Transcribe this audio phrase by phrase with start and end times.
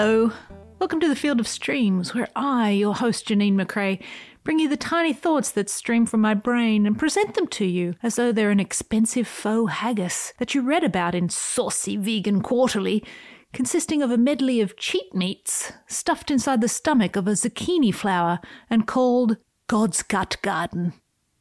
[0.00, 0.32] Hello.
[0.78, 4.02] Welcome to the Field of Streams, where I, your host Janeen McCrae,
[4.44, 7.96] bring you the tiny thoughts that stream from my brain and present them to you
[8.02, 13.04] as though they're an expensive faux haggis that you read about in Saucy Vegan Quarterly,
[13.52, 18.40] consisting of a medley of cheap meats stuffed inside the stomach of a zucchini flower
[18.70, 19.36] and called
[19.66, 20.94] God's Gut Garden.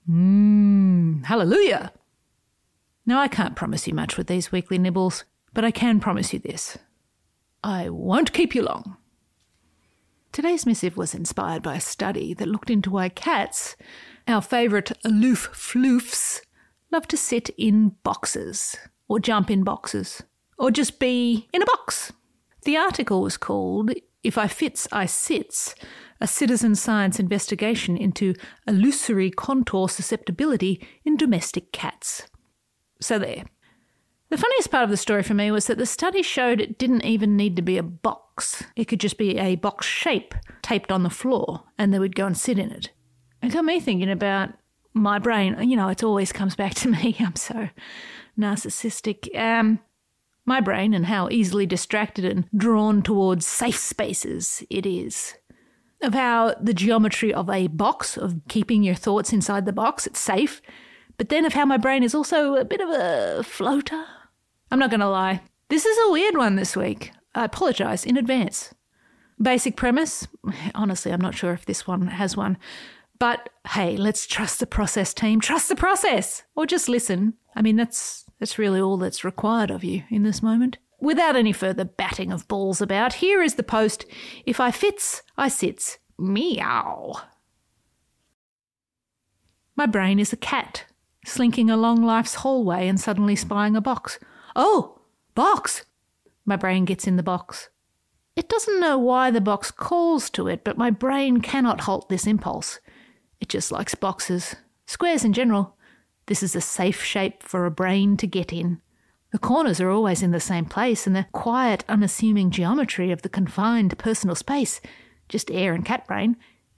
[0.06, 1.94] Mmm, hallelujah!
[3.06, 5.24] Now, I can't promise you much with these weekly nibbles,
[5.54, 6.78] but I can promise you this.
[7.64, 8.98] I won't keep you long.
[10.32, 13.76] Today's missive was inspired by a study that looked into why cats,
[14.28, 16.42] our favourite aloof floofs,
[16.92, 18.78] love to sit in boxes,
[19.08, 20.22] or jump in boxes,
[20.58, 22.14] or just be in a box.
[22.64, 23.92] The article was called
[24.24, 25.74] If I Fits, I Sits
[26.22, 28.36] A Citizen Science Investigation into
[28.68, 32.28] Illusory Contour Susceptibility in Domestic Cats.
[33.02, 33.46] So, there.
[34.30, 37.04] The funniest part of the story for me was that the study showed it didn't
[37.04, 38.64] even need to be a box.
[38.76, 42.28] It could just be a box shape taped on the floor, and they would go
[42.28, 42.92] and sit in it.
[43.42, 44.50] It got me thinking about
[44.94, 45.58] my brain.
[45.68, 47.16] You know, it always comes back to me.
[47.20, 47.70] I'm so
[48.38, 49.36] narcissistic.
[49.36, 49.80] Um,
[50.46, 55.36] my brain and how easily distracted and drawn towards safe spaces it is.
[56.02, 60.20] Of how the geometry of a box, of keeping your thoughts inside the box, it's
[60.20, 60.62] safe.
[61.18, 64.06] But then of how my brain is also a bit of a floater.
[64.72, 65.42] I'm not going to lie.
[65.70, 67.12] This is a weird one this week.
[67.36, 68.74] I apologise in advance.
[69.42, 70.28] Basic premise
[70.76, 72.58] honestly, I'm not sure if this one has one.
[73.20, 75.42] But hey, let's trust the process team.
[75.42, 76.44] Trust the process.
[76.56, 77.34] Or just listen.
[77.56, 80.78] I mean, that's that's really all that's required of you in this moment.
[81.02, 84.06] Without any further batting of balls about, here is the post
[84.46, 85.98] If I fits, I sits.
[86.18, 87.22] Meow.
[89.76, 90.86] My brain is a cat,
[91.26, 94.20] slinking along life's hallway and suddenly spying a box.
[94.56, 95.02] Oh,
[95.36, 95.86] box!
[96.46, 97.70] My brain gets in the box.
[98.36, 102.26] It doesn't know why the box calls to it, but my brain cannot halt this
[102.26, 102.80] impulse.
[103.40, 105.76] It just likes boxes, squares in general.
[106.28, 108.82] This is a safe shape for a brain to get in.
[109.32, 113.30] The corners are always in the same place, and the quiet, unassuming geometry of the
[113.30, 114.82] confined personal space,
[115.28, 116.36] just air and cat brain,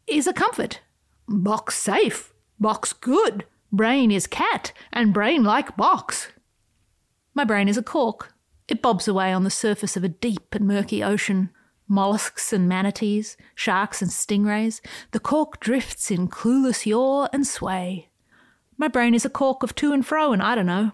[0.07, 0.81] is a comfort.
[1.27, 3.45] Box safe, box good.
[3.71, 6.27] Brain is cat, and brain like box.
[7.33, 8.33] My brain is a cork.
[8.67, 11.49] It bobs away on the surface of a deep and murky ocean.
[11.87, 14.79] Mollusks and manatees, sharks and stingrays,
[15.11, 18.09] the cork drifts in clueless yaw and sway.
[18.77, 20.93] My brain is a cork of to and fro, and I don't know,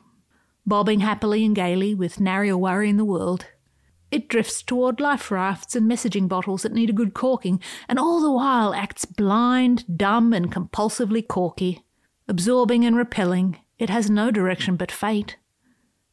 [0.65, 3.45] bobbing happily and gaily with nary a worry in the world.
[4.09, 8.19] It drifts toward life rafts and messaging bottles that need a good corking, and all
[8.19, 11.83] the while acts blind, dumb, and compulsively corky.
[12.27, 15.37] Absorbing and repelling, it has no direction but fate.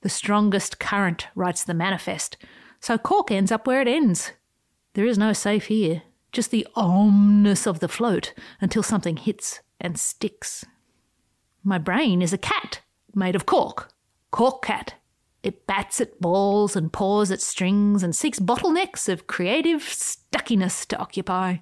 [0.04, 2.36] The strongest current writes the manifest,
[2.78, 4.32] so cork ends up where it ends.
[4.92, 9.98] There is no safe here, just the omness of the float until something hits and
[9.98, 10.62] sticks.
[11.62, 12.82] My brain is a cat
[13.14, 13.94] made of cork.
[14.30, 14.92] Cork cat.
[15.42, 20.98] It bats at balls and paws at strings and seeks bottlenecks of creative stuckiness to
[20.98, 21.56] occupy.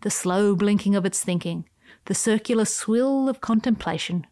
[0.00, 1.68] The slow blinking of its thinking,
[2.06, 4.26] the circular swill of contemplation.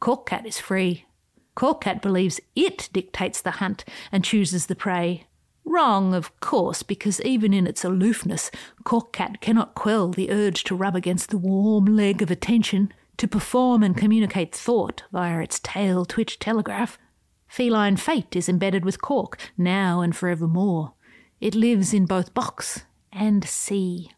[0.00, 1.06] Cork cat is free.
[1.54, 5.26] Cork cat believes it dictates the hunt and chooses the prey.
[5.64, 8.50] Wrong, of course, because even in its aloofness,
[8.84, 13.28] Cork cat cannot quell the urge to rub against the warm leg of attention, to
[13.28, 16.98] perform and communicate thought via its tail twitch telegraph.
[17.46, 20.94] Feline fate is embedded with Cork, now and forevermore.
[21.40, 24.10] It lives in both box and sea.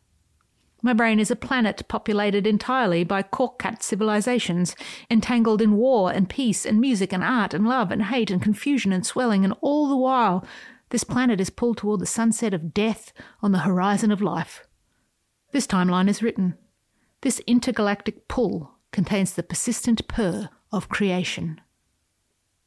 [0.87, 4.77] My brain is a planet populated entirely by cork cat civilizations,
[5.11, 8.93] entangled in war and peace and music and art and love and hate and confusion
[8.93, 10.47] and swelling, and all the while
[10.91, 14.65] this planet is pulled toward the sunset of death on the horizon of life.
[15.51, 16.57] This timeline is written.
[17.23, 21.61] This intergalactic pull contains the persistent purr of creation.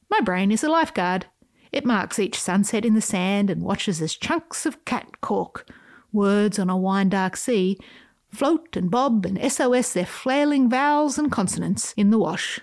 [0.10, 1.28] My brain is a lifeguard.
[1.72, 5.72] It marks each sunset in the sand and watches as chunks of cat cork,
[6.12, 7.78] words on a wine dark sea,
[8.30, 12.60] float and bob and SOS their flailing vowels and consonants in the wash.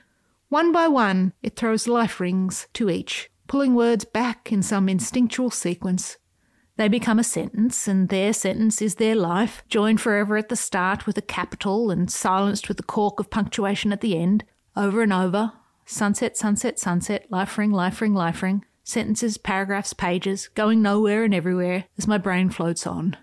[0.49, 5.51] One by one, it throws life rings to each, pulling words back in some instinctual
[5.51, 6.19] sequence.
[6.77, 11.07] They become a sentence, and their sentence is their life, joined forever at the start
[11.07, 14.45] with a capital and silenced with the cork of punctuation at the end,
[14.77, 15.53] over and over.
[15.87, 18.65] Sunset, sunset, sunset, life ring, life ring, life ring.
[18.85, 23.17] Sentences, paragraphs, pages, going nowhere and everywhere as my brain floats on.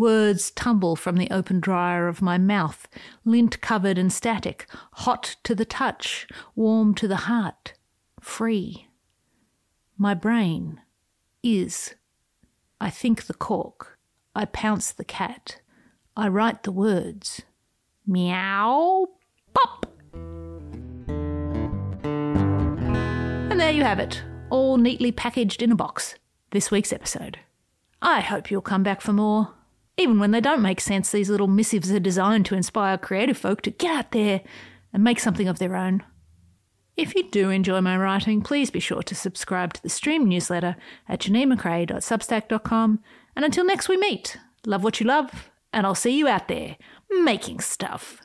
[0.00, 2.88] Words tumble from the open dryer of my mouth,
[3.26, 7.74] lint covered and static, hot to the touch, warm to the heart,
[8.18, 8.88] free.
[9.98, 10.80] My brain
[11.42, 11.96] is,
[12.80, 13.98] I think, the cork.
[14.34, 15.60] I pounce the cat.
[16.16, 17.42] I write the words.
[18.06, 19.06] Meow,
[19.52, 19.84] pop.
[23.50, 26.14] And there you have it, all neatly packaged in a box.
[26.52, 27.38] This week's episode.
[28.00, 29.56] I hope you'll come back for more.
[30.00, 33.60] Even when they don't make sense, these little missives are designed to inspire creative folk
[33.60, 34.40] to get out there
[34.94, 36.02] and make something of their own.
[36.96, 40.76] If you do enjoy my writing, please be sure to subscribe to the stream newsletter
[41.06, 43.00] at janemacrae.substack.com.
[43.36, 46.78] And until next we meet, love what you love, and I'll see you out there
[47.10, 48.22] making stuff.